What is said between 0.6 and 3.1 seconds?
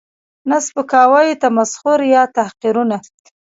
سپکاوی، تمسخر یا تحقیرونه